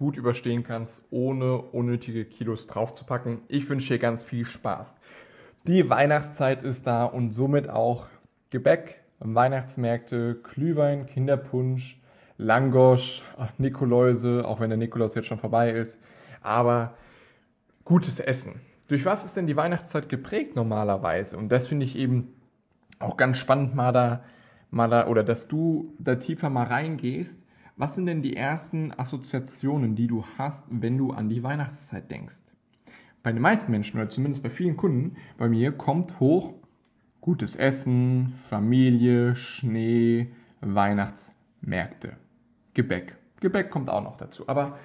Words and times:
gut 0.00 0.16
überstehen 0.16 0.62
kannst, 0.62 1.02
ohne 1.10 1.58
unnötige 1.58 2.24
Kilos 2.24 2.66
draufzupacken. 2.66 3.42
Ich 3.48 3.68
wünsche 3.68 3.92
dir 3.92 4.00
ganz 4.00 4.22
viel 4.22 4.46
Spaß. 4.46 4.96
Die 5.66 5.90
Weihnachtszeit 5.90 6.62
ist 6.62 6.86
da 6.86 7.04
und 7.04 7.32
somit 7.32 7.68
auch 7.68 8.06
Gebäck, 8.48 9.02
Weihnachtsmärkte, 9.18 10.40
Glühwein, 10.42 11.04
Kinderpunsch, 11.04 12.00
Langosch, 12.38 13.22
Nikoläuse, 13.58 14.48
auch 14.48 14.58
wenn 14.58 14.70
der 14.70 14.78
Nikolaus 14.78 15.14
jetzt 15.14 15.26
schon 15.26 15.38
vorbei 15.38 15.70
ist. 15.70 16.00
Aber 16.40 16.94
gutes 17.84 18.20
Essen. 18.20 18.62
Durch 18.88 19.04
was 19.04 19.26
ist 19.26 19.36
denn 19.36 19.46
die 19.46 19.56
Weihnachtszeit 19.56 20.08
geprägt 20.08 20.56
normalerweise? 20.56 21.36
Und 21.36 21.50
das 21.50 21.68
finde 21.68 21.84
ich 21.84 21.94
eben 21.94 22.32
auch 23.00 23.18
ganz 23.18 23.36
spannend, 23.36 23.74
mal 23.74 23.92
da, 23.92 24.24
mal 24.70 24.88
da, 24.88 25.08
oder 25.08 25.24
dass 25.24 25.46
du 25.46 25.94
da 25.98 26.14
tiefer 26.14 26.48
mal 26.48 26.68
reingehst 26.68 27.39
was 27.80 27.94
sind 27.94 28.06
denn 28.06 28.20
die 28.20 28.36
ersten 28.36 28.92
Assoziationen, 28.96 29.96
die 29.96 30.06
du 30.06 30.22
hast, 30.36 30.66
wenn 30.68 30.98
du 30.98 31.12
an 31.12 31.30
die 31.30 31.42
Weihnachtszeit 31.42 32.10
denkst? 32.10 32.42
Bei 33.22 33.32
den 33.32 33.40
meisten 33.40 33.72
Menschen 33.72 33.98
oder 33.98 34.10
zumindest 34.10 34.42
bei 34.42 34.50
vielen 34.50 34.76
Kunden 34.76 35.16
bei 35.38 35.48
mir 35.48 35.72
kommt 35.72 36.20
hoch 36.20 36.54
gutes 37.20 37.56
Essen, 37.56 38.34
Familie, 38.48 39.34
Schnee, 39.34 40.28
Weihnachtsmärkte, 40.60 42.16
Gebäck. 42.74 43.16
Gebäck 43.40 43.70
kommt 43.70 43.90
auch 43.90 44.02
noch 44.02 44.16
dazu. 44.16 44.48
Aber 44.48 44.78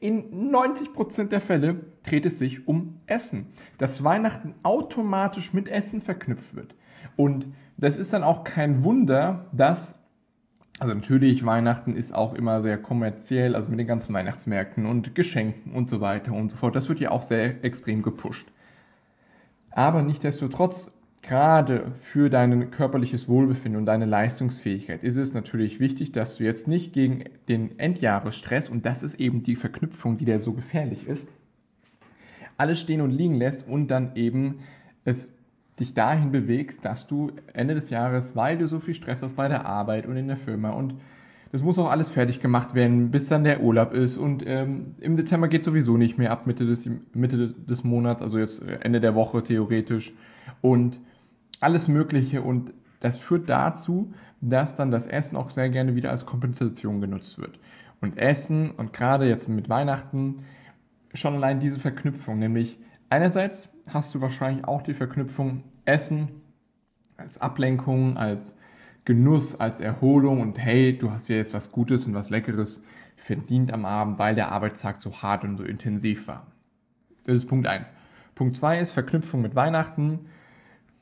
in 0.00 0.50
90% 0.52 1.28
der 1.28 1.40
Fälle 1.40 1.86
dreht 2.02 2.26
es 2.26 2.38
sich 2.38 2.68
um 2.68 3.00
Essen. 3.06 3.46
Dass 3.78 4.04
Weihnachten 4.04 4.54
automatisch 4.62 5.54
mit 5.54 5.68
Essen 5.68 6.02
verknüpft 6.02 6.54
wird. 6.54 6.74
Und 7.16 7.48
das 7.76 7.96
ist 7.96 8.12
dann 8.12 8.22
auch 8.22 8.44
kein 8.44 8.84
Wunder, 8.84 9.46
dass 9.52 9.99
also 10.80 10.94
natürlich, 10.94 11.44
Weihnachten 11.44 11.94
ist 11.94 12.14
auch 12.14 12.32
immer 12.32 12.62
sehr 12.62 12.78
kommerziell, 12.78 13.54
also 13.54 13.68
mit 13.68 13.78
den 13.78 13.86
ganzen 13.86 14.14
Weihnachtsmärkten 14.14 14.86
und 14.86 15.14
Geschenken 15.14 15.72
und 15.72 15.90
so 15.90 16.00
weiter 16.00 16.32
und 16.32 16.50
so 16.50 16.56
fort. 16.56 16.74
Das 16.74 16.88
wird 16.88 17.00
ja 17.00 17.10
auch 17.10 17.22
sehr 17.22 17.62
extrem 17.62 18.02
gepusht. 18.02 18.48
Aber 19.70 20.02
nichtdestotrotz, 20.02 20.90
gerade 21.20 21.92
für 22.00 22.30
dein 22.30 22.70
körperliches 22.70 23.28
Wohlbefinden 23.28 23.78
und 23.78 23.84
deine 23.84 24.06
Leistungsfähigkeit 24.06 25.04
ist 25.04 25.18
es 25.18 25.34
natürlich 25.34 25.80
wichtig, 25.80 26.12
dass 26.12 26.38
du 26.38 26.44
jetzt 26.44 26.66
nicht 26.66 26.94
gegen 26.94 27.24
den 27.46 27.78
Endjahresstress, 27.78 28.70
und 28.70 28.86
das 28.86 29.02
ist 29.02 29.20
eben 29.20 29.42
die 29.42 29.56
Verknüpfung, 29.56 30.16
die 30.16 30.24
da 30.24 30.38
so 30.38 30.54
gefährlich 30.54 31.06
ist, 31.06 31.28
alles 32.56 32.80
stehen 32.80 33.02
und 33.02 33.10
liegen 33.10 33.34
lässt 33.34 33.68
und 33.68 33.88
dann 33.88 34.16
eben 34.16 34.60
es 35.04 35.30
dich 35.80 35.94
dahin 35.94 36.30
bewegst, 36.30 36.84
dass 36.84 37.06
du 37.06 37.32
Ende 37.52 37.74
des 37.74 37.90
Jahres, 37.90 38.36
weil 38.36 38.58
du 38.58 38.68
so 38.68 38.78
viel 38.78 38.94
Stress 38.94 39.22
hast 39.22 39.36
bei 39.36 39.48
der 39.48 39.66
Arbeit 39.66 40.06
und 40.06 40.16
in 40.16 40.28
der 40.28 40.36
Firma 40.36 40.70
und 40.70 40.94
das 41.52 41.62
muss 41.62 41.80
auch 41.80 41.90
alles 41.90 42.10
fertig 42.10 42.40
gemacht 42.40 42.74
werden, 42.74 43.10
bis 43.10 43.26
dann 43.26 43.42
der 43.42 43.60
Urlaub 43.60 43.92
ist 43.92 44.16
und 44.16 44.44
ähm, 44.46 44.94
im 45.00 45.16
Dezember 45.16 45.48
geht 45.48 45.64
sowieso 45.64 45.96
nicht 45.96 46.16
mehr 46.16 46.30
ab 46.30 46.46
Mitte 46.46 46.64
des, 46.64 46.88
Mitte 47.12 47.48
des 47.48 47.82
Monats, 47.82 48.22
also 48.22 48.38
jetzt 48.38 48.62
Ende 48.62 49.00
der 49.00 49.16
Woche 49.16 49.42
theoretisch 49.42 50.12
und 50.60 51.00
alles 51.60 51.88
Mögliche 51.88 52.42
und 52.42 52.72
das 53.00 53.18
führt 53.18 53.48
dazu, 53.48 54.12
dass 54.40 54.74
dann 54.74 54.90
das 54.90 55.06
Essen 55.06 55.36
auch 55.36 55.50
sehr 55.50 55.68
gerne 55.68 55.96
wieder 55.96 56.10
als 56.10 56.26
Kompensation 56.26 57.00
genutzt 57.00 57.38
wird. 57.38 57.58
Und 58.00 58.18
Essen 58.18 58.70
und 58.70 58.92
gerade 58.92 59.28
jetzt 59.28 59.48
mit 59.48 59.68
Weihnachten 59.68 60.44
schon 61.12 61.34
allein 61.34 61.60
diese 61.60 61.78
Verknüpfung, 61.78 62.38
nämlich 62.38 62.78
einerseits 63.08 63.68
hast 63.86 64.14
du 64.14 64.20
wahrscheinlich 64.20 64.64
auch 64.64 64.82
die 64.82 64.94
Verknüpfung 64.94 65.64
Essen 65.84 66.28
als 67.16 67.40
Ablenkung, 67.40 68.16
als 68.16 68.56
Genuss, 69.04 69.58
als 69.58 69.80
Erholung 69.80 70.40
und 70.40 70.58
hey, 70.58 70.96
du 70.96 71.10
hast 71.10 71.28
ja 71.28 71.36
jetzt 71.36 71.54
was 71.54 71.72
Gutes 71.72 72.06
und 72.06 72.14
was 72.14 72.30
Leckeres 72.30 72.82
verdient 73.16 73.72
am 73.72 73.84
Abend, 73.84 74.18
weil 74.18 74.34
der 74.34 74.52
Arbeitstag 74.52 75.00
so 75.00 75.22
hart 75.22 75.44
und 75.44 75.56
so 75.56 75.64
intensiv 75.64 76.28
war. 76.28 76.46
Das 77.24 77.36
ist 77.36 77.46
Punkt 77.46 77.66
1. 77.66 77.92
Punkt 78.34 78.56
2 78.56 78.80
ist 78.80 78.92
Verknüpfung 78.92 79.42
mit 79.42 79.54
Weihnachten. 79.54 80.26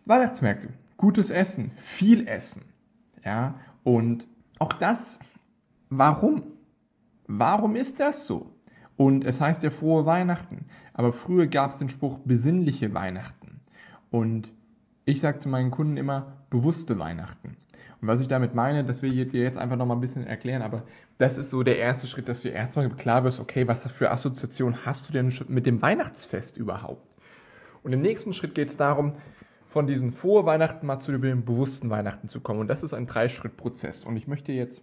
Weihnachtsmärkte, 0.07 0.71
gutes 0.97 1.31
Essen, 1.31 1.71
viel 1.77 2.27
Essen. 2.27 2.63
Ja, 3.25 3.55
und 3.85 4.27
auch 4.59 4.73
das, 4.73 5.19
warum? 5.91 6.43
Warum 7.27 7.77
ist 7.77 8.01
das 8.01 8.27
so? 8.27 8.53
Und 8.97 9.25
es 9.25 9.41
heißt 9.41 9.63
ja 9.63 9.71
frohe 9.71 10.07
Weihnachten. 10.07 10.65
Aber 10.95 11.13
früher 11.13 11.47
gab 11.47 11.71
es 11.71 11.79
den 11.79 11.89
Spruch 11.89 12.19
besinnliche 12.25 12.95
Weihnachten. 12.95 13.61
Und 14.11 14.53
ich 15.09 15.21
sage 15.21 15.39
zu 15.39 15.49
meinen 15.49 15.71
Kunden 15.71 15.97
immer 15.97 16.35
bewusste 16.51 16.99
Weihnachten. 16.99 17.57
Und 18.01 18.09
was 18.09 18.21
ich 18.21 18.29
damit 18.29 18.55
meine, 18.55 18.85
das 18.85 19.01
will 19.01 19.19
ich 19.19 19.29
dir 19.29 19.43
jetzt 19.43 19.57
einfach 19.57 19.77
nochmal 19.77 19.97
ein 19.97 20.03
bisschen 20.03 20.27
erklären, 20.27 20.61
aber 20.61 20.83
das 21.17 21.39
ist 21.39 21.51
so 21.51 21.63
der 21.63 21.79
erste 21.79 22.07
Schritt, 22.07 22.29
dass 22.29 22.43
du 22.43 22.49
erstmal 22.49 22.89
klar 22.91 23.25
wirst, 23.25 23.41
okay, 23.41 23.67
was 23.67 23.83
für 23.91 24.11
Assoziationen 24.11 24.85
hast 24.85 25.09
du 25.09 25.13
denn 25.15 25.33
mit 25.49 25.65
dem 25.65 25.81
Weihnachtsfest 25.81 26.59
überhaupt? 26.59 27.09
Und 27.83 27.93
im 27.95 28.01
nächsten 28.01 28.35
Schritt 28.35 28.55
geht 28.55 28.69
es 28.69 28.77
darum, 28.77 29.15
von 29.67 29.87
diesen 29.87 30.13
frohe 30.13 30.45
Weihnachten 30.45 30.87
mal 30.87 31.01
zu 31.01 31.11
dem 31.11 31.45
bewussten 31.45 31.89
Weihnachten 31.89 32.29
zu 32.29 32.41
kommen. 32.41 32.61
Und 32.61 32.69
das 32.69 32.83
ist 32.83 32.93
ein 32.93 33.07
Drei-Schritt-Prozess. 33.07 34.05
Und 34.05 34.17
ich 34.17 34.27
möchte 34.27 34.53
jetzt 34.53 34.83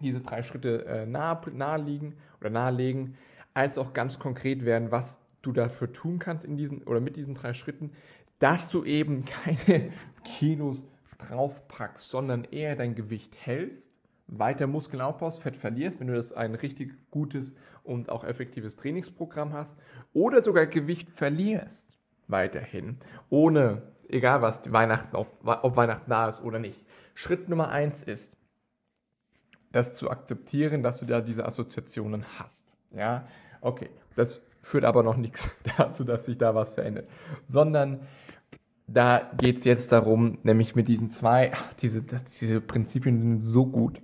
diese 0.00 0.20
drei 0.20 0.42
Schritte 0.42 0.84
äh, 0.86 1.06
nahe, 1.06 1.40
naheliegen 1.52 2.14
oder 2.40 2.50
nahelegen, 2.50 3.16
als 3.54 3.78
auch 3.78 3.94
ganz 3.94 4.18
konkret 4.18 4.64
werden, 4.64 4.90
was 4.90 5.20
du 5.42 5.52
dafür 5.52 5.92
tun 5.92 6.18
kannst 6.18 6.44
in 6.44 6.56
diesen 6.56 6.82
oder 6.82 7.00
mit 7.00 7.16
diesen 7.16 7.34
drei 7.34 7.54
Schritten, 7.54 7.90
dass 8.38 8.68
du 8.68 8.84
eben 8.84 9.24
keine 9.44 9.92
Kilos 10.24 10.84
draufpackst, 11.18 12.10
sondern 12.10 12.44
eher 12.44 12.76
dein 12.76 12.94
Gewicht 12.94 13.34
hältst, 13.40 13.92
weiter 14.26 14.66
Muskeln 14.66 15.00
aufbaust, 15.00 15.42
Fett 15.42 15.56
verlierst, 15.56 16.00
wenn 16.00 16.08
du 16.08 16.14
das 16.14 16.32
ein 16.32 16.54
richtig 16.54 16.94
gutes 17.10 17.54
und 17.82 18.10
auch 18.10 18.24
effektives 18.24 18.76
Trainingsprogramm 18.76 19.52
hast, 19.52 19.78
oder 20.12 20.42
sogar 20.42 20.66
Gewicht 20.66 21.10
verlierst 21.10 21.88
weiterhin, 22.28 22.98
ohne, 23.30 23.82
egal 24.08 24.42
was 24.42 24.60
Weihnachten, 24.70 25.16
ob, 25.16 25.28
ob 25.42 25.76
Weihnachten 25.76 26.10
da 26.10 26.28
ist 26.28 26.42
oder 26.42 26.58
nicht. 26.58 26.84
Schritt 27.14 27.48
Nummer 27.48 27.70
eins 27.70 28.02
ist, 28.02 28.36
das 29.72 29.96
zu 29.96 30.10
akzeptieren, 30.10 30.82
dass 30.82 30.98
du 30.98 31.06
da 31.06 31.20
diese 31.20 31.44
Assoziationen 31.44 32.24
hast. 32.38 32.64
Ja, 32.90 33.26
okay. 33.60 33.90
Das 34.16 34.42
führt 34.68 34.84
aber 34.84 35.02
noch 35.02 35.16
nichts 35.16 35.50
dazu, 35.78 36.04
dass 36.04 36.26
sich 36.26 36.38
da 36.38 36.54
was 36.54 36.74
verändert. 36.74 37.08
Sondern 37.48 38.00
da 38.86 39.30
geht 39.38 39.58
es 39.58 39.64
jetzt 39.64 39.92
darum, 39.92 40.38
nämlich 40.42 40.74
mit 40.74 40.88
diesen 40.88 41.10
zwei, 41.10 41.52
ach, 41.54 41.72
diese, 41.74 42.02
das, 42.02 42.24
diese 42.24 42.60
Prinzipien 42.60 43.18
sind 43.18 43.40
so 43.40 43.66
gut. 43.66 44.00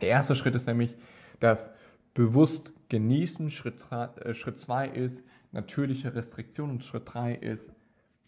Der 0.00 0.10
erste 0.10 0.34
Schritt 0.34 0.54
ist 0.54 0.66
nämlich 0.66 0.94
das 1.40 1.72
bewusst 2.14 2.72
genießen. 2.88 3.50
Schritt, 3.50 3.76
äh, 3.90 4.34
Schritt 4.34 4.60
zwei 4.60 4.88
ist 4.88 5.24
natürliche 5.52 6.14
Restriktion 6.14 6.70
und 6.70 6.84
Schritt 6.84 7.02
drei 7.06 7.34
ist 7.34 7.72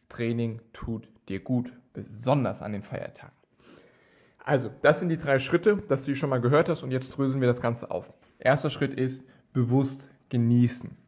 Training 0.09 0.61
tut 0.73 1.09
dir 1.29 1.41
gut, 1.41 1.73
besonders 1.93 2.63
an 2.63 2.73
den 2.73 2.83
Feiertagen. 2.83 3.35
Also, 4.39 4.71
das 4.83 4.99
sind 4.99 5.09
die 5.09 5.17
drei 5.17 5.39
Schritte, 5.39 5.79
dass 5.89 6.05
du 6.05 6.15
schon 6.15 6.29
mal 6.29 6.41
gehört 6.41 6.69
hast 6.69 6.83
und 6.83 6.91
jetzt 6.91 7.11
dröseln 7.11 7.41
wir 7.41 7.49
das 7.49 7.63
Ganze 7.63 7.91
auf. 7.91 8.13
Erster 8.39 8.69
Schritt 8.69 8.93
ist 8.93 9.27
bewusst 9.55 10.11
genießen. 10.29 11.04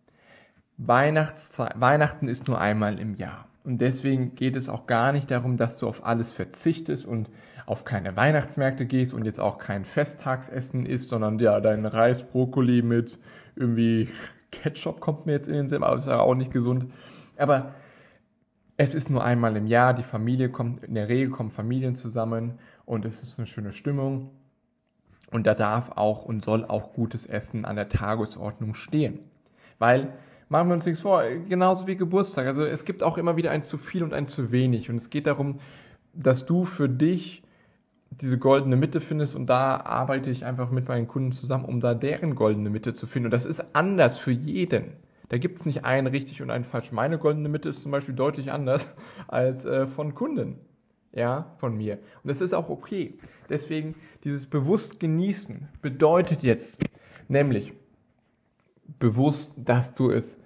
Weihnachten 0.79 2.29
ist 2.29 2.49
nur 2.49 2.61
einmal 2.61 2.99
im 2.99 3.15
Jahr. 3.15 3.49
Und 3.65 3.81
deswegen 3.81 4.35
geht 4.35 4.55
es 4.55 4.69
auch 4.69 4.87
gar 4.87 5.13
nicht 5.13 5.31
darum, 5.31 5.57
dass 5.57 5.79
du 5.79 5.89
auf 5.89 6.05
alles 6.07 6.33
verzichtest 6.33 7.05
und 7.05 7.29
auf 7.67 7.85
keine 7.85 8.17
Weihnachtsmärkte 8.17 8.87
gehst 8.87 9.13
und 9.13 9.25
jetzt 9.25 9.41
auch 9.41 9.59
kein 9.59 9.85
Festtagsessen 9.85 10.87
isst, 10.87 11.09
sondern 11.09 11.39
ja, 11.41 11.59
dein 11.61 11.85
Reis, 11.85 12.23
Brokkoli 12.23 12.83
mit 12.83 13.19
irgendwie 13.57 14.09
Ketchup 14.53 15.01
kommt 15.01 15.27
mir 15.27 15.33
jetzt 15.33 15.49
in 15.49 15.55
den 15.55 15.69
Sinn, 15.69 15.83
aber 15.83 15.99
ist 15.99 16.07
ja 16.07 16.21
auch 16.21 16.35
nicht 16.35 16.53
gesund. 16.53 16.93
Aber 17.37 17.75
es 18.77 18.95
ist 18.95 19.11
nur 19.11 19.25
einmal 19.25 19.57
im 19.57 19.67
Jahr, 19.67 19.95
die 19.95 20.03
Familie 20.03 20.51
kommt, 20.51 20.85
in 20.85 20.95
der 20.95 21.09
Regel 21.09 21.31
kommen 21.31 21.51
Familien 21.51 21.95
zusammen 21.95 22.59
und 22.85 23.05
es 23.05 23.23
ist 23.23 23.39
eine 23.39 23.47
schöne 23.47 23.73
Stimmung. 23.73 24.31
Und 25.33 25.47
da 25.47 25.55
darf 25.55 25.91
auch 25.97 26.25
und 26.25 26.45
soll 26.45 26.65
auch 26.65 26.93
gutes 26.93 27.27
Essen 27.27 27.65
an 27.65 27.77
der 27.77 27.89
Tagesordnung 27.89 28.75
stehen. 28.75 29.19
Weil, 29.79 30.13
machen 30.49 30.69
wir 30.69 30.75
uns 30.75 30.87
nichts 30.87 31.01
vor, 31.01 31.23
genauso 31.49 31.87
wie 31.87 31.97
Geburtstag. 31.97 32.47
Also 32.47 32.65
es 32.65 32.85
gibt 32.85 33.03
auch 33.03 33.19
immer 33.19 33.37
wieder 33.37 33.51
eins 33.51 33.69
zu 33.69 33.79
viel 33.79 34.03
und 34.03 34.13
eins 34.13 34.31
zu 34.31 34.53
wenig. 34.53 34.91
Und 34.91 34.97
es 34.97 35.11
geht 35.11 35.27
darum, 35.27 35.61
dass 36.13 36.47
du 36.47 36.65
für 36.65 36.89
dich 36.89 37.43
diese 38.11 38.39
goldene 38.39 38.77
Mitte 38.77 39.01
findest 39.01 39.35
und 39.35 39.47
da 39.47 39.81
arbeite 39.81 40.31
ich 40.31 40.45
einfach 40.45 40.71
mit 40.71 40.89
meinen 40.89 41.09
Kunden 41.09 41.33
zusammen, 41.33 41.65
um 41.65 41.81
da 41.81 41.95
deren 41.95 42.35
goldene 42.35 42.71
Mitte 42.71 42.95
zu 42.95 43.07
finden. 43.07 43.27
Und 43.27 43.33
das 43.33 43.45
ist 43.45 43.65
anders 43.75 44.17
für 44.17 44.31
jeden. 44.31 44.93
Da 45.29 45.39
gibt 45.39 45.59
es 45.59 45.67
nicht 45.67 45.85
einen 45.85 46.07
richtig 46.07 46.41
und 46.41 46.51
einen 46.51 46.65
falsch. 46.65 46.93
Meine 46.93 47.19
goldene 47.19 47.49
Mitte 47.49 47.69
ist 47.69 47.83
zum 47.83 47.91
Beispiel 47.91 48.15
deutlich 48.15 48.53
anders 48.53 48.95
als 49.29 49.65
äh, 49.65 49.87
von 49.87 50.15
Kunden. 50.15 50.59
Ja, 51.13 51.55
von 51.59 51.77
mir. 51.77 51.95
Und 52.23 52.31
das 52.31 52.41
ist 52.41 52.53
auch 52.53 52.69
okay. 52.69 53.15
Deswegen, 53.49 53.95
dieses 54.23 54.47
bewusst 54.47 55.01
genießen 55.01 55.69
bedeutet 55.81 56.43
jetzt, 56.43 56.79
nämlich 57.27 57.73
bewusst, 58.99 59.53
dass 59.57 59.95
du 59.95 60.11
es 60.11 60.41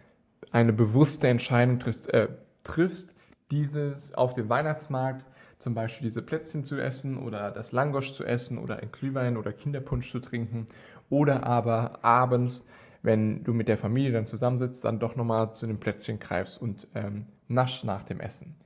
eine 0.53 0.73
bewusste 0.73 1.29
Entscheidung 1.29 1.79
triffst, 1.79 2.13
äh, 2.13 2.29
triffst 2.65 3.15
dieses 3.51 4.15
auf 4.15 4.35
dem 4.35 4.49
Weihnachtsmarkt 4.49 5.25
zum 5.59 5.75
Beispiel 5.75 6.09
diese 6.09 6.23
Plätzchen 6.23 6.65
zu 6.65 6.79
essen 6.79 7.19
oder 7.19 7.51
das 7.51 7.73
Langosch 7.73 8.15
zu 8.15 8.25
essen 8.25 8.59
oder 8.59 8.79
ein 8.79 8.91
Glühwein 8.93 9.37
oder 9.37 9.53
Kinderpunsch 9.53 10.11
zu 10.11 10.21
trinken 10.21 10.67
oder 11.11 11.45
aber 11.45 12.03
abends, 12.03 12.65
wenn 13.03 13.45
du 13.45 13.53
mit 13.53 13.69
der 13.69 13.79
Familie 13.79 14.13
dann 14.13 14.27
zusammensitzt, 14.27 14.85
dann 14.85 14.99
doch 14.99 15.17
nochmal 15.17 15.53
zu 15.53 15.67
den 15.67 15.79
Plätzchen 15.79 16.19
greifst 16.19 16.61
und 16.61 16.87
ähm, 16.95 17.27
nasch 17.49 17.85
nach 17.85 18.05
dem 18.05 18.21
Essen. 18.21 18.57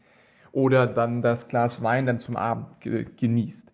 Oder 0.53 0.87
dann 0.87 1.21
das 1.21 1.49
Glas 1.49 1.83
Wein 1.83 2.07
dann 2.07 2.21
zum 2.21 2.37
Abend 2.37 2.67
genießt. 2.81 3.73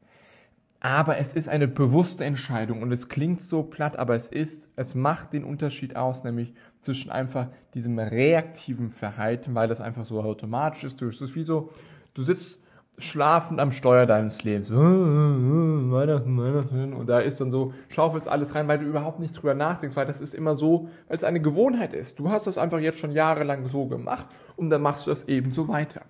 Aber 0.82 1.18
es 1.18 1.34
ist 1.34 1.48
eine 1.48 1.68
bewusste 1.68 2.24
Entscheidung 2.24 2.80
und 2.80 2.90
es 2.90 3.10
klingt 3.10 3.42
so 3.42 3.62
platt, 3.62 3.98
aber 3.98 4.14
es 4.14 4.28
ist, 4.28 4.70
es 4.76 4.94
macht 4.94 5.34
den 5.34 5.44
Unterschied 5.44 5.94
aus, 5.94 6.24
nämlich 6.24 6.54
zwischen 6.80 7.10
einfach 7.10 7.48
diesem 7.74 7.98
reaktiven 7.98 8.90
Verhalten, 8.90 9.54
weil 9.54 9.68
das 9.68 9.82
einfach 9.82 10.06
so 10.06 10.22
automatisch 10.22 10.84
ist. 10.84 11.02
Es 11.02 11.20
ist 11.20 11.34
wie 11.34 11.44
so, 11.44 11.70
du 12.14 12.22
sitzt 12.22 12.58
schlafend 12.96 13.60
am 13.60 13.72
Steuer 13.72 14.06
deines 14.06 14.42
Lebens. 14.42 14.70
Weihnachten, 14.72 16.38
Weihnachten. 16.38 16.94
Und 16.94 17.08
da 17.08 17.20
ist 17.20 17.40
dann 17.42 17.50
so, 17.50 17.74
schaufelst 17.88 18.28
alles 18.28 18.54
rein, 18.54 18.66
weil 18.66 18.78
du 18.78 18.86
überhaupt 18.86 19.20
nicht 19.20 19.34
drüber 19.34 19.54
nachdenkst, 19.54 19.96
weil 19.96 20.06
das 20.06 20.22
ist 20.22 20.34
immer 20.34 20.54
so, 20.54 20.88
weil 21.08 21.16
es 21.16 21.24
eine 21.24 21.40
Gewohnheit 21.40 21.92
ist. 21.92 22.18
Du 22.18 22.30
hast 22.30 22.46
das 22.46 22.56
einfach 22.56 22.78
jetzt 22.78 22.98
schon 22.98 23.12
jahrelang 23.12 23.66
so 23.66 23.86
gemacht 23.86 24.26
und 24.56 24.70
dann 24.70 24.80
machst 24.80 25.06
du 25.06 25.10
das 25.10 25.24
ebenso 25.28 25.68
weiter. 25.68 26.02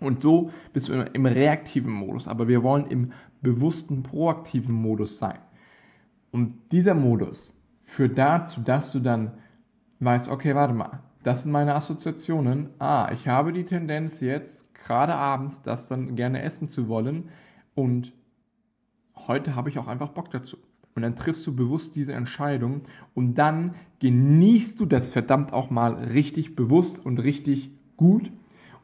Und 0.00 0.22
so 0.22 0.50
bist 0.72 0.88
du 0.88 0.92
im 0.92 1.26
reaktiven 1.26 1.92
Modus, 1.92 2.26
aber 2.26 2.48
wir 2.48 2.62
wollen 2.62 2.86
im 2.86 3.12
bewussten, 3.44 4.02
proaktiven 4.02 4.74
Modus 4.74 5.18
sein. 5.18 5.38
Und 6.32 6.54
dieser 6.72 6.94
Modus 6.94 7.56
führt 7.80 8.18
dazu, 8.18 8.60
dass 8.60 8.90
du 8.90 8.98
dann 8.98 9.34
weißt, 10.00 10.28
okay, 10.28 10.56
warte 10.56 10.74
mal, 10.74 10.98
das 11.22 11.42
sind 11.42 11.52
meine 11.52 11.76
Assoziationen. 11.76 12.70
Ah, 12.80 13.10
ich 13.12 13.28
habe 13.28 13.52
die 13.52 13.64
Tendenz 13.64 14.20
jetzt, 14.20 14.74
gerade 14.74 15.14
abends, 15.14 15.62
das 15.62 15.86
dann 15.86 16.16
gerne 16.16 16.42
essen 16.42 16.66
zu 16.66 16.88
wollen. 16.88 17.28
Und 17.76 18.12
heute 19.14 19.54
habe 19.54 19.70
ich 19.70 19.78
auch 19.78 19.86
einfach 19.86 20.08
Bock 20.08 20.30
dazu. 20.32 20.58
Und 20.94 21.02
dann 21.02 21.16
triffst 21.16 21.46
du 21.46 21.54
bewusst 21.54 21.96
diese 21.96 22.12
Entscheidung 22.12 22.82
und 23.14 23.34
dann 23.34 23.74
genießt 23.98 24.78
du 24.78 24.86
das 24.86 25.08
verdammt 25.08 25.52
auch 25.52 25.70
mal 25.70 25.94
richtig 25.94 26.54
bewusst 26.54 27.04
und 27.04 27.18
richtig 27.18 27.70
gut 27.96 28.30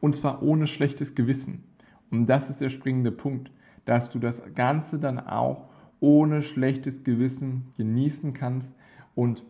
und 0.00 0.16
zwar 0.16 0.42
ohne 0.42 0.66
schlechtes 0.66 1.14
Gewissen. 1.14 1.64
Und 2.10 2.26
das 2.26 2.50
ist 2.50 2.60
der 2.60 2.70
springende 2.70 3.12
Punkt, 3.12 3.52
dass 3.90 4.08
du 4.08 4.20
das 4.20 4.42
Ganze 4.54 5.00
dann 5.00 5.18
auch 5.18 5.68
ohne 5.98 6.42
schlechtes 6.42 7.02
Gewissen 7.02 7.72
genießen 7.76 8.32
kannst 8.32 8.76
und 9.16 9.44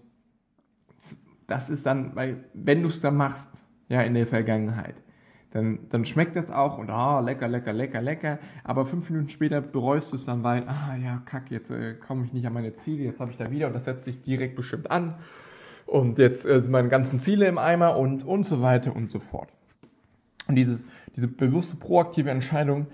das 1.47 1.69
ist 1.69 1.85
dann, 1.85 2.17
weil 2.17 2.45
wenn 2.55 2.83
du 2.83 2.89
es 2.89 3.01
dann 3.01 3.17
machst, 3.17 3.51
ja, 3.89 4.01
in 4.03 4.15
der 4.15 4.27
Vergangenheit, 4.27 4.95
dann, 5.51 5.81
dann 5.91 6.05
schmeckt 6.05 6.37
das 6.37 6.51
auch 6.51 6.79
und 6.79 6.91
ah, 6.91 7.21
lecker, 7.21 7.49
lecker, 7.49 7.73
lecker, 7.73 8.01
lecker. 8.01 8.39
Aber 8.63 8.87
fünf 8.87 9.11
Minuten 9.11 9.29
später 9.29 9.61
bereust 9.61 10.13
du 10.13 10.17
es 10.17 10.25
dann, 10.25 10.45
weil, 10.45 10.67
ah 10.69 10.97
ja, 10.97 11.23
kack, 11.27 11.51
jetzt 11.51 11.71
äh, 11.71 11.95
komme 11.95 12.25
ich 12.25 12.33
nicht 12.33 12.47
an 12.47 12.53
meine 12.53 12.73
Ziele, 12.75 13.03
jetzt 13.03 13.19
habe 13.19 13.33
ich 13.33 13.37
da 13.37 13.51
wieder 13.51 13.67
und 13.67 13.75
das 13.75 13.85
setzt 13.85 14.05
sich 14.05 14.23
direkt 14.23 14.55
bestimmt 14.55 14.91
an. 14.91 15.17
Und 15.87 16.19
jetzt 16.19 16.47
äh, 16.47 16.63
sind 16.63 16.71
meine 16.71 16.89
ganzen 16.89 17.19
Ziele 17.19 17.47
im 17.47 17.59
Eimer 17.59 17.97
und, 17.99 18.25
und 18.25 18.45
so 18.45 18.63
weiter 18.63 18.95
und 18.95 19.11
so 19.11 19.19
fort. 19.19 19.49
Und 20.47 20.55
dieses, 20.55 20.87
diese 21.17 21.27
bewusste, 21.27 21.77
proaktive 21.77 22.31
Entscheidung 22.31 22.87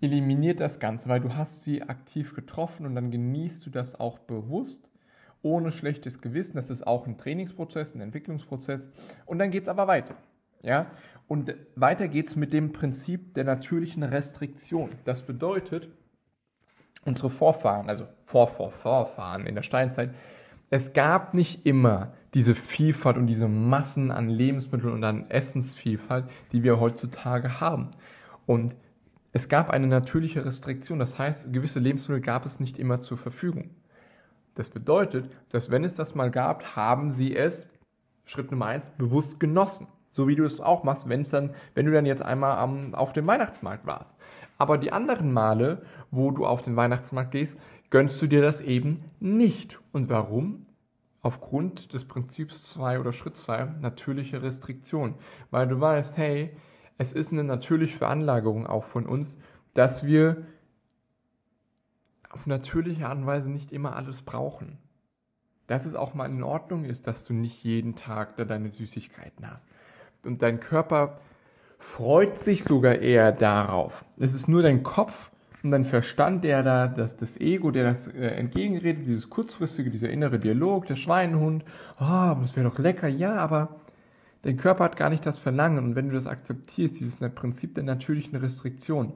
eliminiert 0.00 0.60
das 0.60 0.80
Ganze, 0.80 1.08
weil 1.08 1.20
du 1.20 1.34
hast 1.34 1.62
sie 1.62 1.82
aktiv 1.82 2.34
getroffen 2.34 2.86
und 2.86 2.94
dann 2.94 3.10
genießt 3.10 3.66
du 3.66 3.70
das 3.70 3.98
auch 3.98 4.18
bewusst 4.18 4.90
ohne 5.42 5.72
schlechtes 5.72 6.20
Gewissen. 6.20 6.56
Das 6.56 6.70
ist 6.70 6.86
auch 6.86 7.06
ein 7.06 7.18
Trainingsprozess, 7.18 7.94
ein 7.94 8.00
Entwicklungsprozess. 8.00 8.90
Und 9.26 9.38
dann 9.38 9.50
geht 9.50 9.64
es 9.64 9.68
aber 9.68 9.86
weiter. 9.86 10.14
Ja? 10.62 10.90
Und 11.28 11.54
weiter 11.76 12.08
geht 12.08 12.28
es 12.28 12.36
mit 12.36 12.52
dem 12.52 12.72
Prinzip 12.72 13.34
der 13.34 13.44
natürlichen 13.44 14.02
Restriktion. 14.02 14.90
Das 15.04 15.22
bedeutet, 15.22 15.88
unsere 17.04 17.30
Vorfahren, 17.30 17.88
also 17.88 18.06
Vorvorvorfahren 18.26 19.46
in 19.46 19.54
der 19.54 19.62
Steinzeit, 19.62 20.10
es 20.70 20.92
gab 20.92 21.34
nicht 21.34 21.66
immer 21.66 22.12
diese 22.34 22.54
Vielfalt 22.54 23.16
und 23.16 23.26
diese 23.26 23.48
Massen 23.48 24.10
an 24.10 24.28
Lebensmitteln 24.28 24.92
und 24.92 25.04
an 25.04 25.28
Essensvielfalt, 25.30 26.26
die 26.52 26.62
wir 26.62 26.78
heutzutage 26.78 27.60
haben. 27.60 27.90
Und 28.46 28.74
es 29.32 29.48
gab 29.48 29.70
eine 29.70 29.86
natürliche 29.86 30.44
Restriktion, 30.44 30.98
das 30.98 31.18
heißt, 31.18 31.52
gewisse 31.52 31.78
Lebensmittel 31.78 32.20
gab 32.20 32.44
es 32.46 32.58
nicht 32.58 32.78
immer 32.78 33.00
zur 33.00 33.16
Verfügung. 33.16 33.70
Das 34.54 34.68
bedeutet, 34.68 35.30
dass 35.50 35.70
wenn 35.70 35.84
es 35.84 35.94
das 35.94 36.14
mal 36.14 36.30
gab, 36.30 36.76
haben 36.76 37.12
sie 37.12 37.36
es, 37.36 37.68
Schritt 38.24 38.50
Nummer 38.50 38.66
eins, 38.66 38.84
bewusst 38.98 39.40
genossen. 39.40 39.86
So 40.10 40.26
wie 40.26 40.34
du 40.34 40.44
es 40.44 40.60
auch 40.60 40.82
machst, 40.82 41.08
wenn 41.08 41.20
es 41.20 41.30
dann, 41.30 41.54
wenn 41.74 41.86
du 41.86 41.92
dann 41.92 42.06
jetzt 42.06 42.22
einmal 42.22 42.58
am, 42.58 42.94
auf 42.94 43.12
dem 43.12 43.26
Weihnachtsmarkt 43.28 43.86
warst. 43.86 44.16
Aber 44.58 44.76
die 44.76 44.92
anderen 44.92 45.32
Male, 45.32 45.82
wo 46.10 46.32
du 46.32 46.44
auf 46.44 46.62
den 46.62 46.74
Weihnachtsmarkt 46.74 47.30
gehst, 47.30 47.56
gönnst 47.90 48.20
du 48.20 48.26
dir 48.26 48.42
das 48.42 48.60
eben 48.60 49.04
nicht. 49.20 49.78
Und 49.92 50.08
warum? 50.08 50.66
Aufgrund 51.22 51.92
des 51.92 52.06
Prinzips 52.06 52.70
2 52.72 52.98
oder 52.98 53.12
Schritt 53.12 53.36
2, 53.36 53.76
natürliche 53.80 54.42
Restriktion. 54.42 55.14
Weil 55.50 55.68
du 55.68 55.80
weißt, 55.80 56.16
hey, 56.16 56.56
es 57.00 57.14
ist 57.14 57.32
eine 57.32 57.44
natürliche 57.44 57.96
Veranlagerung 57.96 58.66
auch 58.66 58.84
von 58.84 59.06
uns, 59.06 59.38
dass 59.72 60.04
wir 60.04 60.44
auf 62.28 62.46
natürliche 62.46 63.08
Art 63.08 63.46
nicht 63.46 63.72
immer 63.72 63.96
alles 63.96 64.20
brauchen. 64.20 64.76
Dass 65.66 65.86
es 65.86 65.94
auch 65.94 66.12
mal 66.12 66.26
in 66.26 66.42
Ordnung 66.42 66.84
ist, 66.84 67.06
dass 67.06 67.24
du 67.24 67.32
nicht 67.32 67.64
jeden 67.64 67.96
Tag 67.96 68.36
da 68.36 68.44
deine 68.44 68.68
Süßigkeiten 68.68 69.50
hast. 69.50 69.66
Und 70.26 70.42
dein 70.42 70.60
Körper 70.60 71.20
freut 71.78 72.36
sich 72.36 72.64
sogar 72.64 72.96
eher 72.96 73.32
darauf. 73.32 74.04
Es 74.18 74.34
ist 74.34 74.46
nur 74.46 74.60
dein 74.60 74.82
Kopf 74.82 75.30
und 75.62 75.70
dein 75.70 75.86
Verstand, 75.86 76.44
der 76.44 76.62
da, 76.62 76.86
das, 76.86 77.16
das 77.16 77.40
Ego, 77.40 77.70
der 77.70 77.94
das 77.94 78.08
äh, 78.08 78.26
entgegenredet, 78.26 79.06
dieses 79.06 79.30
kurzfristige, 79.30 79.88
dieser 79.88 80.10
innere 80.10 80.38
Dialog, 80.38 80.84
der 80.84 80.96
Schweinehund, 80.96 81.64
oh, 81.98 82.04
aber 82.04 82.42
das 82.42 82.54
wäre 82.56 82.68
doch 82.68 82.78
lecker, 82.78 83.08
ja, 83.08 83.36
aber 83.36 83.80
dein 84.42 84.56
Körper 84.56 84.84
hat 84.84 84.96
gar 84.96 85.10
nicht 85.10 85.24
das 85.26 85.38
Verlangen. 85.38 85.84
Und 85.84 85.96
wenn 85.96 86.08
du 86.08 86.14
das 86.14 86.26
akzeptierst, 86.26 87.00
dieses 87.00 87.18
Prinzip 87.34 87.74
der 87.74 87.84
natürlichen 87.84 88.36
Restriktion, 88.36 89.14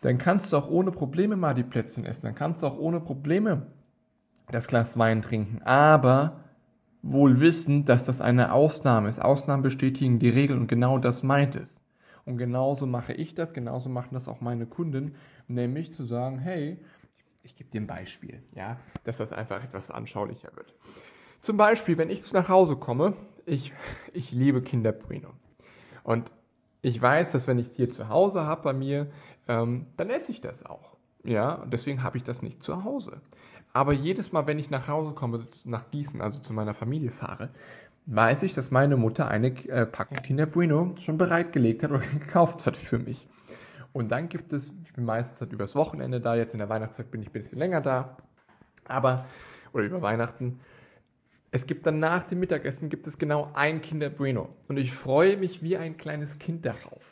dann 0.00 0.18
kannst 0.18 0.52
du 0.52 0.56
auch 0.56 0.68
ohne 0.68 0.90
Probleme 0.90 1.36
mal 1.36 1.54
die 1.54 1.62
Plätzchen 1.62 2.04
essen, 2.04 2.26
dann 2.26 2.34
kannst 2.34 2.62
du 2.62 2.66
auch 2.66 2.78
ohne 2.78 3.00
Probleme 3.00 3.66
das 4.50 4.68
Glas 4.68 4.98
Wein 4.98 5.22
trinken, 5.22 5.62
aber 5.64 6.44
wohl 7.02 7.40
wissend, 7.40 7.88
dass 7.88 8.04
das 8.04 8.20
eine 8.20 8.52
Ausnahme 8.52 9.08
ist. 9.08 9.22
Ausnahmen 9.22 9.62
bestätigen 9.62 10.18
die 10.18 10.28
Regel 10.28 10.56
und 10.56 10.66
genau 10.66 10.98
das 10.98 11.22
meint 11.22 11.56
es. 11.56 11.80
Und 12.24 12.38
genauso 12.38 12.86
mache 12.86 13.12
ich 13.12 13.34
das, 13.34 13.54
genauso 13.54 13.88
machen 13.88 14.10
das 14.12 14.28
auch 14.28 14.40
meine 14.40 14.66
Kunden, 14.66 15.14
nämlich 15.46 15.94
zu 15.94 16.04
sagen, 16.04 16.38
hey, 16.38 16.78
ich 17.42 17.54
gebe 17.54 17.70
dir 17.70 17.80
ein 17.80 17.86
Beispiel, 17.86 18.42
ja, 18.52 18.78
dass 19.04 19.18
das 19.18 19.32
einfach 19.32 19.62
etwas 19.62 19.90
anschaulicher 19.92 20.50
wird. 20.56 20.74
Zum 21.46 21.56
Beispiel, 21.56 21.96
wenn 21.96 22.10
ich 22.10 22.32
nach 22.32 22.48
Hause 22.48 22.74
komme, 22.74 23.12
ich, 23.44 23.72
ich 24.12 24.32
liebe 24.32 24.62
Kinder 24.62 24.90
Bueno. 24.90 25.28
Und 26.02 26.32
ich 26.82 27.00
weiß, 27.00 27.30
dass 27.30 27.46
wenn 27.46 27.60
ich 27.60 27.68
hier 27.76 27.88
zu 27.88 28.08
Hause 28.08 28.42
habe 28.42 28.62
bei 28.64 28.72
mir, 28.72 29.06
ähm, 29.46 29.86
dann 29.96 30.10
esse 30.10 30.32
ich 30.32 30.40
das 30.40 30.66
auch. 30.66 30.96
Ja, 31.22 31.64
deswegen 31.66 32.02
habe 32.02 32.16
ich 32.16 32.24
das 32.24 32.42
nicht 32.42 32.64
zu 32.64 32.82
Hause. 32.82 33.20
Aber 33.72 33.92
jedes 33.92 34.32
Mal, 34.32 34.48
wenn 34.48 34.58
ich 34.58 34.70
nach 34.70 34.88
Hause 34.88 35.12
komme, 35.12 35.46
nach 35.66 35.88
Gießen, 35.92 36.20
also 36.20 36.40
zu 36.40 36.52
meiner 36.52 36.74
Familie 36.74 37.12
fahre, 37.12 37.50
weiß 38.06 38.42
ich, 38.42 38.52
dass 38.54 38.72
meine 38.72 38.96
Mutter 38.96 39.28
eine 39.28 39.50
äh, 39.68 39.86
Packung 39.86 40.16
Kinder 40.16 40.46
Bueno 40.46 40.96
schon 40.98 41.16
bereitgelegt 41.16 41.84
hat 41.84 41.92
oder 41.92 42.00
gekauft 42.18 42.66
hat 42.66 42.76
für 42.76 42.98
mich. 42.98 43.28
Und 43.92 44.08
dann 44.10 44.28
gibt 44.28 44.52
es, 44.52 44.72
ich 44.82 44.92
bin 44.94 45.04
meistens 45.04 45.40
halt 45.40 45.52
übers 45.52 45.76
Wochenende 45.76 46.20
da, 46.20 46.34
jetzt 46.34 46.54
in 46.54 46.58
der 46.58 46.68
Weihnachtszeit 46.68 47.08
bin 47.12 47.22
ich 47.22 47.28
ein 47.28 47.34
bisschen 47.34 47.60
länger 47.60 47.82
da, 47.82 48.16
aber, 48.88 49.26
oder 49.72 49.84
über 49.84 50.02
Weihnachten. 50.02 50.58
Es 51.50 51.66
gibt 51.66 51.86
dann 51.86 51.98
nach 51.98 52.24
dem 52.24 52.40
Mittagessen 52.40 52.88
gibt 52.88 53.06
es 53.06 53.18
genau 53.18 53.50
ein 53.54 53.80
Kinder 53.80 54.10
Bueno. 54.10 54.48
Und 54.68 54.78
ich 54.78 54.92
freue 54.92 55.36
mich 55.36 55.62
wie 55.62 55.76
ein 55.76 55.96
kleines 55.96 56.38
Kind 56.38 56.66
darauf. 56.66 57.02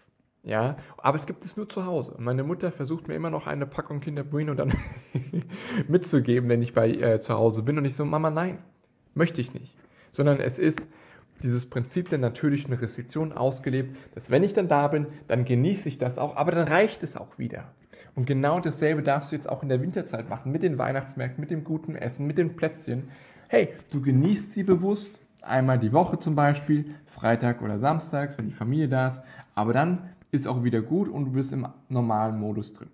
Ja, 0.42 0.76
aber 0.98 1.16
es 1.16 1.24
gibt 1.24 1.44
es 1.44 1.56
nur 1.56 1.68
zu 1.68 1.86
Hause. 1.86 2.16
Meine 2.18 2.44
Mutter 2.44 2.70
versucht 2.70 3.08
mir 3.08 3.14
immer 3.14 3.30
noch 3.30 3.46
eine 3.46 3.64
Packung 3.64 4.00
Kinder 4.00 4.24
Bueno 4.24 4.54
dann 4.54 4.74
mitzugeben, 5.88 6.50
wenn 6.50 6.60
ich 6.60 6.74
bei 6.74 6.90
äh, 6.90 7.18
zu 7.20 7.34
Hause 7.34 7.62
bin. 7.62 7.78
Und 7.78 7.86
ich 7.86 7.96
so, 7.96 8.04
Mama, 8.04 8.30
nein, 8.30 8.58
möchte 9.14 9.40
ich 9.40 9.54
nicht. 9.54 9.74
Sondern 10.12 10.40
es 10.40 10.58
ist 10.58 10.88
dieses 11.42 11.68
Prinzip 11.68 12.10
der 12.10 12.18
natürlichen 12.18 12.74
Restriktion 12.74 13.32
ausgelebt, 13.32 13.96
dass 14.14 14.30
wenn 14.30 14.42
ich 14.42 14.52
dann 14.52 14.68
da 14.68 14.88
bin, 14.88 15.06
dann 15.28 15.44
genieße 15.44 15.88
ich 15.88 15.98
das 15.98 16.18
auch, 16.18 16.36
aber 16.36 16.52
dann 16.52 16.68
reicht 16.68 17.02
es 17.02 17.16
auch 17.16 17.38
wieder. 17.38 17.72
Und 18.14 18.26
genau 18.26 18.60
dasselbe 18.60 19.02
darfst 19.02 19.32
du 19.32 19.36
jetzt 19.36 19.48
auch 19.48 19.62
in 19.62 19.68
der 19.68 19.82
Winterzeit 19.82 20.28
machen, 20.28 20.52
mit 20.52 20.62
den 20.62 20.78
Weihnachtsmärkten, 20.78 21.40
mit 21.40 21.50
dem 21.50 21.64
guten 21.64 21.96
Essen, 21.96 22.26
mit 22.26 22.38
den 22.38 22.54
Plätzchen. 22.54 23.08
Hey, 23.54 23.68
du 23.92 24.02
genießt 24.02 24.50
sie 24.50 24.64
bewusst, 24.64 25.20
einmal 25.40 25.78
die 25.78 25.92
Woche 25.92 26.18
zum 26.18 26.34
Beispiel, 26.34 26.96
Freitag 27.06 27.62
oder 27.62 27.78
Samstags, 27.78 28.36
wenn 28.36 28.48
die 28.48 28.52
Familie 28.52 28.88
da 28.88 29.06
ist, 29.06 29.20
aber 29.54 29.72
dann 29.72 30.10
ist 30.32 30.48
auch 30.48 30.64
wieder 30.64 30.82
gut 30.82 31.08
und 31.08 31.26
du 31.26 31.30
bist 31.30 31.52
im 31.52 31.68
normalen 31.88 32.36
Modus 32.36 32.72
drin. 32.72 32.90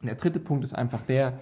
Und 0.00 0.08
der 0.08 0.16
dritte 0.16 0.40
Punkt 0.40 0.64
ist 0.64 0.74
einfach 0.74 1.02
der, 1.02 1.38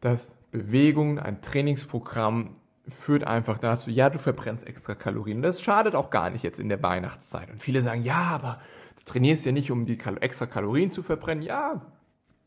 dass 0.00 0.34
Bewegung, 0.50 1.20
ein 1.20 1.40
Trainingsprogramm 1.40 2.56
führt 2.98 3.22
einfach 3.22 3.58
dazu, 3.58 3.90
ja, 3.90 4.10
du 4.10 4.18
verbrennst 4.18 4.66
extra 4.66 4.96
Kalorien. 4.96 5.40
Das 5.40 5.62
schadet 5.62 5.94
auch 5.94 6.10
gar 6.10 6.30
nicht 6.30 6.42
jetzt 6.42 6.58
in 6.58 6.68
der 6.68 6.82
Weihnachtszeit. 6.82 7.48
Und 7.48 7.62
viele 7.62 7.82
sagen, 7.82 8.02
ja, 8.02 8.22
aber 8.22 8.58
du 8.98 9.04
trainierst 9.04 9.46
ja 9.46 9.52
nicht, 9.52 9.70
um 9.70 9.86
die 9.86 10.00
extra 10.20 10.46
Kalorien 10.46 10.90
zu 10.90 11.04
verbrennen. 11.04 11.44
Ja, 11.44 11.80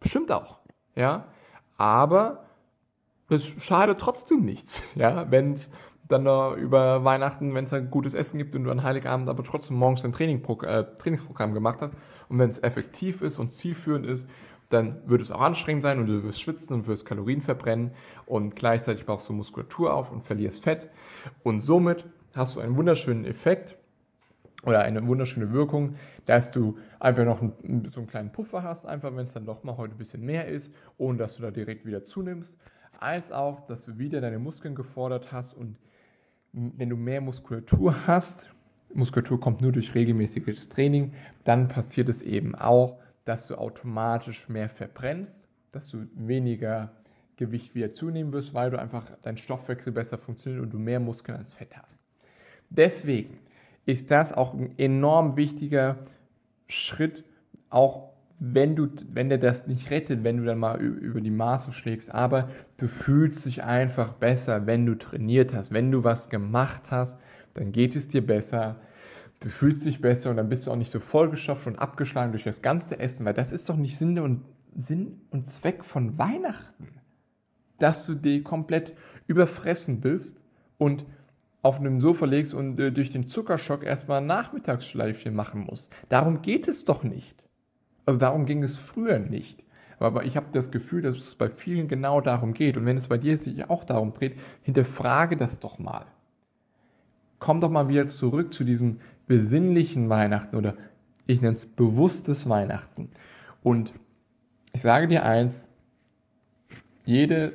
bestimmt 0.01 0.29
auch. 0.34 0.60
Ja, 0.93 1.24
aber 1.77 2.45
es 3.29 3.46
schadet 3.63 4.00
trotzdem 4.00 4.46
nichts. 4.46 4.84
Ja, 4.96 5.29
wenn 5.32 5.60
dann 6.08 6.25
da 6.25 6.55
über 6.55 7.03
Weihnachten, 7.03 7.53
wenn 7.55 7.63
es 7.63 7.74
ein 7.74 7.89
gutes 7.89 8.13
Essen 8.13 8.38
gibt 8.38 8.55
und 8.55 8.63
du 8.65 8.72
an 8.72 8.84
Heiligabend 8.84 9.27
aber 9.27 9.44
trotzdem 9.44 9.77
morgens 9.77 10.05
ein 10.05 10.13
Training, 10.13 10.44
äh, 10.63 10.84
Trainingsprogramm 11.00 11.53
gemacht 11.53 11.79
hast 11.82 11.94
und 12.29 12.38
wenn 12.38 12.50
es 12.50 12.62
effektiv 12.62 13.22
ist 13.22 13.39
und 13.39 13.51
zielführend 13.51 14.05
ist, 14.05 14.29
dann 14.70 14.98
wird 15.08 15.22
es 15.22 15.32
auch 15.32 15.41
anstrengend 15.41 15.84
sein 15.84 16.00
und 16.00 16.08
du 16.08 16.24
wirst 16.24 16.41
schwitzen 16.41 16.74
und 16.74 16.88
wirst 16.88 17.05
Kalorien 17.05 17.41
verbrennen 17.41 17.91
und 18.25 18.55
gleichzeitig 18.55 19.05
baust 19.05 19.27
du 19.29 19.34
Muskulatur 19.34 19.94
auf 19.94 20.12
und 20.12 20.24
verlierst 20.24 20.63
Fett 20.63 20.89
und 21.44 21.62
somit 21.62 22.05
hast 22.36 22.55
du 22.55 22.60
einen 22.60 22.75
wunderschönen 22.75 23.25
Effekt 23.25 23.75
oder 24.63 24.82
eine 24.82 25.05
wunderschöne 25.08 25.51
Wirkung, 25.51 25.96
dass 26.25 26.51
du 26.51 26.77
einfach 27.00 27.24
noch 27.24 27.41
einen, 27.41 27.89
so 27.91 28.00
einen 28.00 28.08
kleinen 28.08 28.32
Puffer 28.32 28.63
hast, 28.63 28.86
einfach 28.86 29.15
wenn 29.15 29.25
es 29.25 29.34
dann 29.34 29.46
doch 29.46 29.63
mal 29.63 29.77
heute 29.77 29.96
ein 29.96 29.98
bisschen 29.98 30.25
mehr 30.25 30.48
ist, 30.48 30.74
ohne 30.98 31.17
dass 31.17 31.36
du 31.36 31.44
da 31.44 31.51
direkt 31.51 31.86
wieder 31.86 32.03
zunimmst, 32.03 32.58
als 33.01 33.31
auch, 33.31 33.65
dass 33.67 33.85
du 33.85 33.97
wieder 33.97 34.21
deine 34.21 34.39
Muskeln 34.39 34.75
gefordert 34.75 35.31
hast 35.31 35.53
und 35.53 35.77
wenn 36.53 36.89
du 36.89 36.95
mehr 36.95 37.21
Muskulatur 37.21 38.07
hast, 38.07 38.49
Muskulatur 38.93 39.39
kommt 39.39 39.61
nur 39.61 39.71
durch 39.71 39.93
regelmäßiges 39.93 40.69
Training, 40.69 41.13
dann 41.43 41.67
passiert 41.67 42.07
es 42.07 42.21
eben 42.21 42.55
auch, 42.55 42.97
dass 43.25 43.47
du 43.47 43.55
automatisch 43.55 44.47
mehr 44.47 44.69
verbrennst, 44.69 45.49
dass 45.71 45.89
du 45.89 46.07
weniger 46.13 46.91
Gewicht 47.35 47.75
wieder 47.75 47.91
zunehmen 47.91 48.31
wirst, 48.31 48.53
weil 48.53 48.71
du 48.71 48.79
einfach 48.79 49.05
dein 49.23 49.35
Stoffwechsel 49.35 49.91
besser 49.91 50.17
funktioniert 50.17 50.63
und 50.63 50.71
du 50.71 50.79
mehr 50.79 51.01
Muskeln 51.01 51.37
als 51.37 51.51
Fett 51.51 51.75
hast. 51.75 51.99
Deswegen 52.69 53.39
ist 53.85 54.09
das 54.09 54.31
auch 54.31 54.53
ein 54.53 54.77
enorm 54.77 55.35
wichtiger 55.35 55.97
Schritt, 56.67 57.25
auch 57.69 58.14
wenn 58.39 58.75
du, 58.75 58.87
wenn 59.13 59.29
der 59.29 59.37
das 59.37 59.67
nicht 59.67 59.89
rettet, 59.89 60.23
wenn 60.23 60.37
du 60.37 60.45
dann 60.45 60.59
mal 60.59 60.79
über 60.79 61.21
die 61.21 61.31
Maße 61.31 61.71
schlägst, 61.71 62.13
aber 62.13 62.49
du 62.77 62.87
fühlst 62.87 63.45
dich 63.45 63.63
einfach 63.63 64.13
besser, 64.13 64.67
wenn 64.67 64.85
du 64.85 64.95
trainiert 64.95 65.53
hast, 65.53 65.71
wenn 65.71 65.91
du 65.91 66.03
was 66.03 66.29
gemacht 66.29 66.91
hast, 66.91 67.19
dann 67.53 67.71
geht 67.71 67.95
es 67.95 68.09
dir 68.09 68.25
besser, 68.25 68.75
du 69.39 69.49
fühlst 69.49 69.85
dich 69.85 70.01
besser 70.01 70.29
und 70.31 70.37
dann 70.37 70.49
bist 70.49 70.67
du 70.67 70.71
auch 70.71 70.75
nicht 70.75 70.91
so 70.91 70.99
vollgestopft 70.99 71.67
und 71.67 71.79
abgeschlagen 71.79 72.31
durch 72.31 72.43
das 72.43 72.61
ganze 72.61 72.99
Essen, 72.99 73.25
weil 73.25 73.33
das 73.33 73.53
ist 73.53 73.69
doch 73.69 73.77
nicht 73.77 73.97
Sinn 73.97 74.19
und, 74.19 74.43
Sinn 74.75 75.21
und 75.31 75.47
Zweck 75.47 75.85
von 75.85 76.17
Weihnachten, 76.17 76.89
dass 77.79 78.05
du 78.05 78.15
dir 78.15 78.43
komplett 78.43 78.93
überfressen 79.27 80.01
bist 80.01 80.43
und 80.77 81.05
auf 81.61 81.79
einem 81.79 82.01
Sofa 82.01 82.25
legst 82.25 82.53
und 82.53 82.79
äh, 82.79 82.91
durch 82.91 83.09
den 83.09 83.27
Zuckerschock 83.27 83.83
erstmal 83.83 84.19
ein 84.19 84.27
Nachmittagsschleifchen 84.27 85.33
machen 85.33 85.61
musst. 85.61 85.89
Darum 86.09 86.41
geht 86.41 86.67
es 86.67 86.85
doch 86.85 87.03
nicht. 87.03 87.45
Also 88.05 88.19
darum 88.19 88.45
ging 88.45 88.63
es 88.63 88.77
früher 88.77 89.19
nicht. 89.19 89.63
Aber 90.00 90.25
ich 90.25 90.35
habe 90.35 90.47
das 90.51 90.71
Gefühl, 90.71 91.01
dass 91.01 91.15
es 91.15 91.35
bei 91.35 91.50
vielen 91.50 91.88
genau 91.88 92.21
darum 92.21 92.53
geht. 92.53 92.77
Und 92.77 92.85
wenn 92.85 92.97
es 92.97 93.07
bei 93.07 93.17
dir 93.17 93.38
sich 93.38 93.69
auch 93.69 93.83
darum 93.83 94.13
dreht, 94.13 94.38
hinterfrage 94.62 95.38
das 95.38 95.59
doch 95.59 95.79
mal. 95.79 96.05
Komm 97.39 97.62
doch 97.62 97.69
mal 97.69 97.88
wieder 97.88 98.07
zurück 98.07 98.53
zu 98.53 98.63
diesem 98.63 99.00
besinnlichen 99.27 100.09
Weihnachten 100.09 100.55
oder 100.55 100.75
ich 101.27 101.41
nenne 101.41 101.55
es 101.55 101.65
bewusstes 101.65 102.47
Weihnachten. 102.47 103.09
Und 103.63 103.93
ich 104.74 104.81
sage 104.81 105.07
dir 105.07 105.24
eins, 105.24 105.69
jede, 107.05 107.53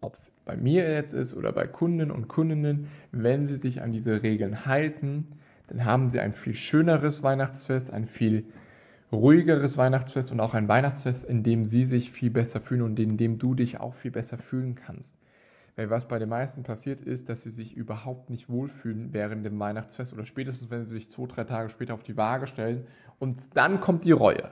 ob 0.00 0.14
es 0.14 0.32
bei 0.44 0.56
mir 0.56 0.90
jetzt 0.90 1.12
ist 1.12 1.34
oder 1.34 1.52
bei 1.52 1.66
Kunden 1.66 2.10
und 2.10 2.28
Kundinnen, 2.28 2.88
wenn 3.12 3.46
sie 3.46 3.56
sich 3.56 3.82
an 3.82 3.92
diese 3.92 4.22
Regeln 4.22 4.66
halten, 4.66 5.28
dann 5.68 5.84
haben 5.84 6.08
sie 6.08 6.20
ein 6.20 6.32
viel 6.32 6.54
schöneres 6.54 7.22
Weihnachtsfest, 7.22 7.92
ein 7.92 8.06
viel 8.06 8.44
ruhigeres 9.12 9.76
Weihnachtsfest 9.76 10.32
und 10.32 10.40
auch 10.40 10.54
ein 10.54 10.68
Weihnachtsfest, 10.68 11.24
in 11.24 11.42
dem 11.42 11.64
sie 11.64 11.84
sich 11.84 12.10
viel 12.10 12.30
besser 12.30 12.60
fühlen 12.60 12.82
und 12.82 12.98
in 12.98 13.16
dem 13.16 13.38
du 13.38 13.54
dich 13.54 13.80
auch 13.80 13.94
viel 13.94 14.10
besser 14.10 14.38
fühlen 14.38 14.74
kannst. 14.74 15.16
Weil 15.76 15.90
was 15.90 16.08
bei 16.08 16.18
den 16.18 16.28
meisten 16.28 16.62
passiert 16.62 17.00
ist, 17.00 17.28
dass 17.28 17.42
sie 17.42 17.50
sich 17.50 17.74
überhaupt 17.74 18.28
nicht 18.30 18.48
wohlfühlen 18.48 19.12
während 19.12 19.44
dem 19.46 19.58
Weihnachtsfest 19.58 20.12
oder 20.12 20.26
spätestens, 20.26 20.70
wenn 20.70 20.84
sie 20.84 20.94
sich 20.94 21.10
zwei, 21.10 21.26
drei 21.26 21.44
Tage 21.44 21.68
später 21.70 21.94
auf 21.94 22.02
die 22.02 22.16
Waage 22.16 22.46
stellen 22.46 22.86
und 23.18 23.38
dann 23.54 23.80
kommt 23.80 24.04
die 24.04 24.12
Reue. 24.12 24.50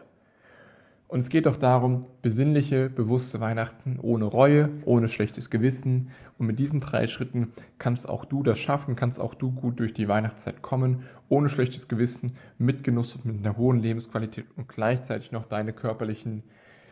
Und 1.11 1.19
es 1.19 1.29
geht 1.29 1.45
doch 1.47 1.57
darum, 1.57 2.07
besinnliche, 2.23 2.88
bewusste 2.88 3.40
Weihnachten 3.40 3.99
ohne 4.00 4.26
Reue, 4.26 4.71
ohne 4.85 5.09
schlechtes 5.09 5.50
Gewissen. 5.50 6.12
Und 6.38 6.47
mit 6.47 6.61
diesen 6.61 6.79
drei 6.79 7.09
Schritten 7.09 7.52
kannst 7.79 8.09
auch 8.09 8.25
du 8.25 8.45
das 8.45 8.61
schaffen, 8.61 8.95
kannst 8.95 9.19
auch 9.19 9.35
du 9.35 9.50
gut 9.50 9.81
durch 9.81 9.93
die 9.93 10.07
Weihnachtszeit 10.07 10.62
kommen, 10.62 11.02
ohne 11.29 11.49
schlechtes 11.49 11.88
Gewissen, 11.88 12.37
mit 12.59 12.85
Genuss 12.85 13.17
und 13.17 13.25
mit 13.25 13.45
einer 13.45 13.57
hohen 13.57 13.81
Lebensqualität 13.81 14.45
und 14.57 14.69
gleichzeitig 14.69 15.33
noch 15.33 15.47
deine 15.47 15.73
körperlichen 15.73 16.45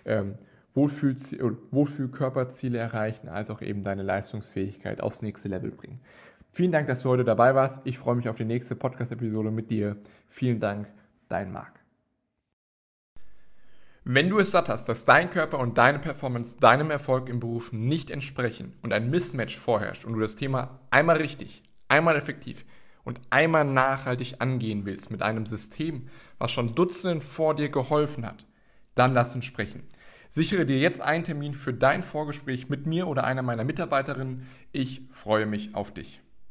ähm, 0.04 0.34
Wohlfühlkörperziele 0.74 2.76
erreichen, 2.76 3.28
als 3.28 3.50
auch 3.50 3.62
eben 3.62 3.84
deine 3.84 4.02
Leistungsfähigkeit 4.02 5.00
aufs 5.00 5.22
nächste 5.22 5.48
Level 5.48 5.70
bringen. 5.70 6.00
Vielen 6.50 6.72
Dank, 6.72 6.88
dass 6.88 7.02
du 7.02 7.08
heute 7.08 7.22
dabei 7.22 7.54
warst. 7.54 7.82
Ich 7.84 7.98
freue 7.98 8.16
mich 8.16 8.28
auf 8.28 8.34
die 8.34 8.44
nächste 8.44 8.74
Podcast-Episode 8.74 9.52
mit 9.52 9.70
dir. 9.70 9.94
Vielen 10.28 10.58
Dank, 10.58 10.88
dein 11.28 11.52
Marc. 11.52 11.87
Wenn 14.10 14.30
du 14.30 14.38
es 14.38 14.52
satt 14.52 14.70
hast, 14.70 14.88
dass 14.88 15.04
dein 15.04 15.28
Körper 15.28 15.58
und 15.58 15.76
deine 15.76 15.98
Performance 15.98 16.56
deinem 16.58 16.90
Erfolg 16.90 17.28
im 17.28 17.40
Beruf 17.40 17.74
nicht 17.74 18.10
entsprechen 18.10 18.74
und 18.80 18.94
ein 18.94 19.10
Mismatch 19.10 19.58
vorherrscht 19.58 20.06
und 20.06 20.14
du 20.14 20.20
das 20.20 20.34
Thema 20.34 20.80
einmal 20.90 21.18
richtig, 21.18 21.62
einmal 21.88 22.16
effektiv 22.16 22.64
und 23.04 23.20
einmal 23.28 23.66
nachhaltig 23.66 24.36
angehen 24.38 24.86
willst 24.86 25.10
mit 25.10 25.20
einem 25.20 25.44
System, 25.44 26.08
was 26.38 26.50
schon 26.50 26.74
Dutzenden 26.74 27.20
vor 27.20 27.54
dir 27.54 27.68
geholfen 27.68 28.24
hat, 28.24 28.46
dann 28.94 29.12
lass 29.12 29.34
uns 29.34 29.44
sprechen. 29.44 29.82
Sichere 30.30 30.64
dir 30.64 30.78
jetzt 30.78 31.02
einen 31.02 31.24
Termin 31.24 31.52
für 31.52 31.74
dein 31.74 32.02
Vorgespräch 32.02 32.70
mit 32.70 32.86
mir 32.86 33.08
oder 33.08 33.24
einer 33.24 33.42
meiner 33.42 33.64
Mitarbeiterinnen. 33.64 34.46
Ich 34.72 35.02
freue 35.10 35.44
mich 35.44 35.74
auf 35.74 35.92
dich. 35.92 36.22